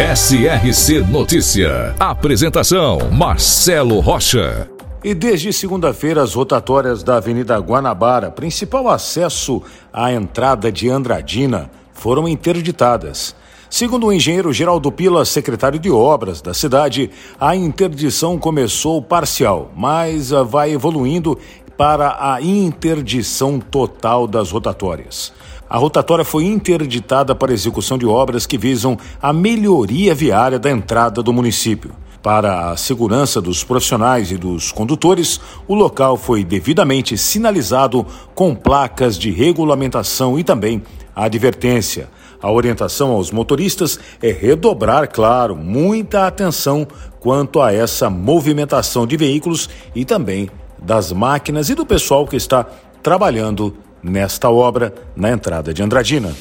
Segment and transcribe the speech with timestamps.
[0.00, 1.94] SRC Notícia.
[2.00, 4.66] Apresentação: Marcelo Rocha.
[5.04, 12.26] E desde segunda-feira, as rotatórias da Avenida Guanabara, principal acesso à entrada de Andradina, foram
[12.26, 13.36] interditadas.
[13.68, 20.32] Segundo o engenheiro Geraldo Pila, secretário de obras da cidade, a interdição começou parcial, mas
[20.32, 21.38] ah, vai evoluindo
[21.76, 25.30] para a interdição total das rotatórias.
[25.70, 31.22] A rotatória foi interditada para execução de obras que visam a melhoria viária da entrada
[31.22, 31.92] do município.
[32.20, 38.04] Para a segurança dos profissionais e dos condutores, o local foi devidamente sinalizado
[38.34, 40.82] com placas de regulamentação e também
[41.14, 42.08] advertência.
[42.42, 46.84] A orientação aos motoristas é redobrar, claro, muita atenção
[47.20, 50.50] quanto a essa movimentação de veículos e também
[50.82, 52.66] das máquinas e do pessoal que está
[53.02, 56.34] trabalhando nesta obra na entrada de Andradina.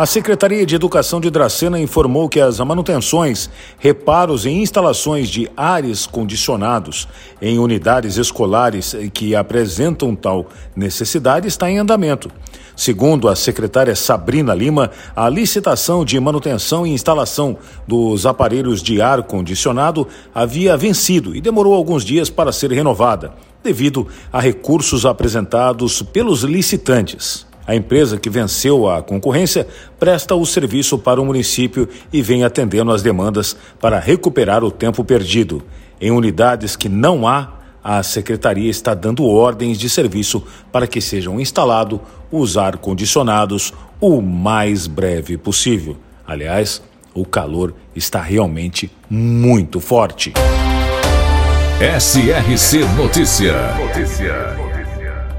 [0.00, 6.06] A Secretaria de Educação de Dracena informou que as manutenções, reparos e instalações de ares
[6.06, 7.06] condicionados
[7.42, 12.30] em unidades escolares que apresentam tal necessidade está em andamento.
[12.74, 19.22] Segundo a secretária Sabrina Lima, a licitação de manutenção e instalação dos aparelhos de ar
[19.24, 26.42] condicionado havia vencido e demorou alguns dias para ser renovada, devido a recursos apresentados pelos
[26.42, 27.46] licitantes.
[27.66, 29.66] A empresa que venceu a concorrência
[29.98, 35.04] presta o serviço para o município e vem atendendo as demandas para recuperar o tempo
[35.04, 35.62] perdido.
[36.00, 41.40] Em unidades que não há, a secretaria está dando ordens de serviço para que sejam
[41.40, 42.00] instalados
[42.30, 45.96] os ar-condicionados o mais breve possível.
[46.26, 46.82] Aliás,
[47.14, 50.32] o calor está realmente muito forte.
[51.80, 53.54] SRC Notícia.
[53.72, 54.54] Notícia.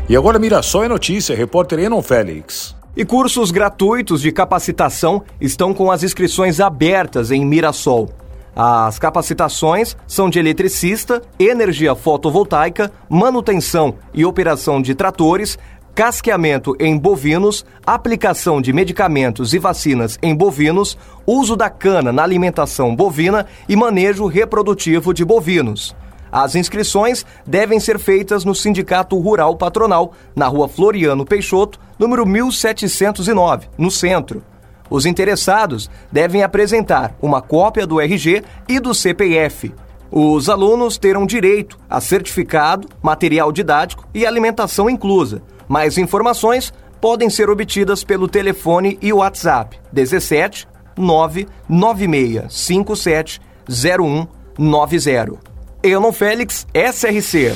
[0.09, 2.75] E agora Mirassol é notícia, repórter Enon Félix.
[2.97, 8.09] E cursos gratuitos de capacitação estão com as inscrições abertas em Mirassol.
[8.56, 15.59] As capacitações são de eletricista, energia fotovoltaica, manutenção e operação de tratores,
[15.94, 22.96] casqueamento em bovinos, aplicação de medicamentos e vacinas em bovinos, uso da cana na alimentação
[22.96, 25.96] bovina e manejo reprodutivo de bovinos.
[26.31, 33.67] As inscrições devem ser feitas no Sindicato Rural Patronal, na rua Floriano Peixoto, número 1709,
[33.77, 34.41] no centro.
[34.89, 39.73] Os interessados devem apresentar uma cópia do RG e do CPF.
[40.09, 45.41] Os alunos terão direito a certificado, material didático e alimentação inclusa.
[45.67, 50.67] Mais informações podem ser obtidas pelo telefone e WhatsApp 17
[50.97, 55.50] 996 57 0190.
[55.83, 57.55] Enon Félix, SRC.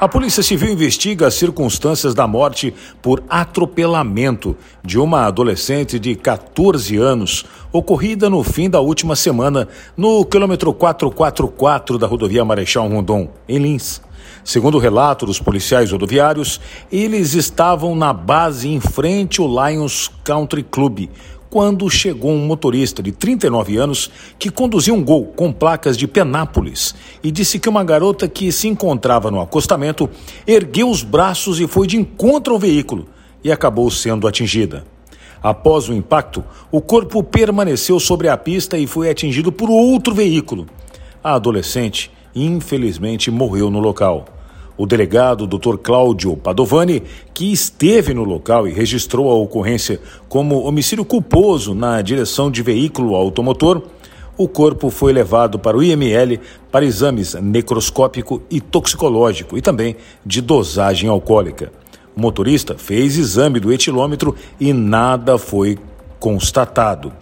[0.00, 6.96] A Polícia Civil investiga as circunstâncias da morte por atropelamento de uma adolescente de 14
[6.96, 13.58] anos, ocorrida no fim da última semana no quilômetro 444 da rodovia Marechal Rondon, em
[13.58, 14.02] Lins.
[14.42, 16.60] Segundo o relato dos policiais rodoviários,
[16.90, 21.08] eles estavam na base em frente ao Lions Country Club,
[21.54, 24.10] quando chegou um motorista de 39 anos
[24.40, 28.66] que conduzia um gol com placas de Penápolis e disse que uma garota que se
[28.66, 30.10] encontrava no acostamento
[30.48, 33.06] ergueu os braços e foi de encontro ao veículo
[33.44, 34.84] e acabou sendo atingida.
[35.40, 40.66] Após o impacto, o corpo permaneceu sobre a pista e foi atingido por outro veículo.
[41.22, 44.24] A adolescente, infelizmente, morreu no local.
[44.76, 45.76] O delegado Dr.
[45.76, 47.02] Cláudio Padovani,
[47.32, 53.14] que esteve no local e registrou a ocorrência como homicídio culposo na direção de veículo
[53.14, 53.82] automotor,
[54.36, 56.40] o corpo foi levado para o IML
[56.72, 59.94] para exames necroscópico e toxicológico e também
[60.26, 61.72] de dosagem alcoólica.
[62.16, 65.78] O motorista fez exame do etilômetro e nada foi
[66.18, 67.12] constatado.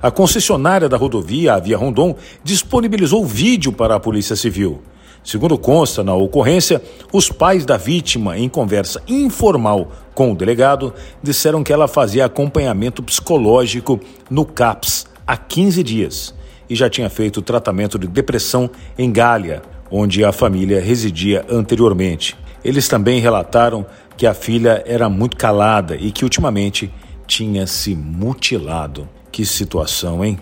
[0.00, 2.14] A concessionária da rodovia, a Via Rondon,
[2.44, 4.80] disponibilizou vídeo para a Polícia Civil.
[5.22, 6.82] Segundo consta na ocorrência,
[7.12, 13.02] os pais da vítima, em conversa informal com o delegado, disseram que ela fazia acompanhamento
[13.02, 16.34] psicológico no CAPS há 15 dias
[16.68, 22.36] e já tinha feito tratamento de depressão em Gália, onde a família residia anteriormente.
[22.64, 23.84] Eles também relataram
[24.16, 26.92] que a filha era muito calada e que ultimamente
[27.26, 29.08] tinha se mutilado.
[29.32, 30.38] Que situação, hein?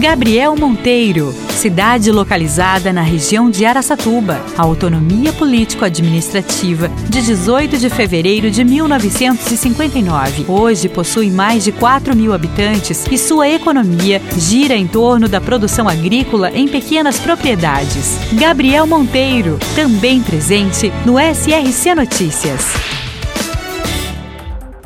[0.00, 8.64] Gabriel Monteiro, cidade localizada na região de Araçatuba, autonomia político-administrativa de 18 de fevereiro de
[8.64, 10.46] 1959.
[10.48, 15.86] Hoje possui mais de 4 mil habitantes e sua economia gira em torno da produção
[15.86, 18.16] agrícola em pequenas propriedades.
[18.32, 22.99] Gabriel Monteiro, também presente no SRC Notícias.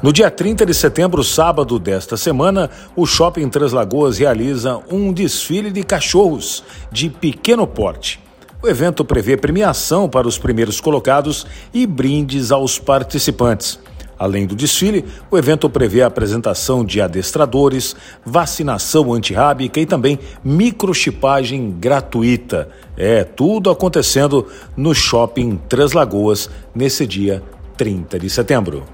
[0.05, 5.71] No dia 30 de setembro, sábado desta semana, o Shopping Três Lagoas realiza um desfile
[5.71, 6.63] de cachorros
[6.93, 8.21] de pequeno porte.
[8.63, 13.79] O evento prevê premiação para os primeiros colocados e brindes aos participantes.
[14.19, 17.97] Além do desfile, o evento prevê a apresentação de adestradores,
[18.27, 22.69] vacinação antirrábica e também microchipagem gratuita.
[22.95, 24.47] É tudo acontecendo
[24.77, 27.43] no Shopping Três Lagoas nesse dia
[27.79, 28.94] 30 de setembro.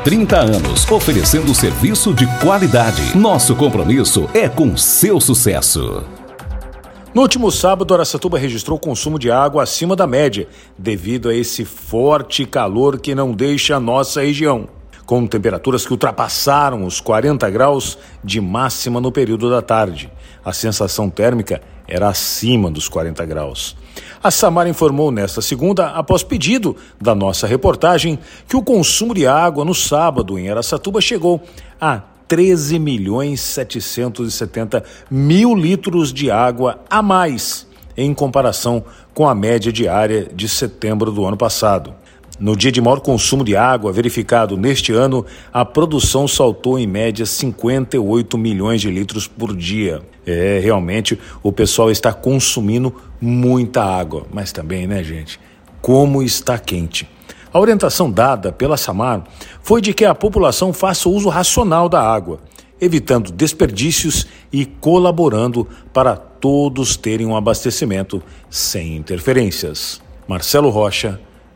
[0.03, 3.15] 30 anos, oferecendo serviço de qualidade.
[3.15, 6.03] Nosso compromisso é com seu sucesso.
[7.13, 12.47] No último sábado, Aracatuba registrou consumo de água acima da média, devido a esse forte
[12.47, 14.67] calor que não deixa a nossa região.
[15.05, 20.11] Com temperaturas que ultrapassaram os 40 graus de máxima no período da tarde.
[20.43, 23.77] A sensação térmica era acima dos 40 graus.
[24.23, 29.65] A Samar informou nesta segunda, após pedido da nossa reportagem, que o consumo de água
[29.65, 31.41] no sábado em Aracatuba chegou
[31.79, 37.67] a 13 milhões 770 mil litros de água a mais
[37.97, 41.93] em comparação com a média diária de setembro do ano passado.
[42.39, 47.25] No dia de maior consumo de água verificado neste ano, a produção saltou em média
[47.25, 50.01] 58 milhões de litros por dia.
[50.25, 55.39] É, realmente o pessoal está consumindo muita água, mas também, né, gente?
[55.81, 57.07] Como está quente.
[57.53, 59.23] A orientação dada pela Samar
[59.61, 62.39] foi de que a população faça uso racional da água,
[62.79, 70.01] evitando desperdícios e colaborando para todos terem um abastecimento sem interferências.
[70.27, 71.19] Marcelo Rocha,